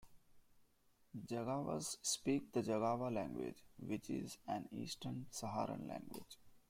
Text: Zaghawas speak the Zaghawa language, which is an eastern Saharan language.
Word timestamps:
Zaghawas 1.27 1.97
speak 2.01 2.53
the 2.53 2.61
Zaghawa 2.63 3.13
language, 3.13 3.63
which 3.77 4.09
is 4.09 4.39
an 4.47 4.67
eastern 4.71 5.27
Saharan 5.29 5.87
language. 5.87 6.39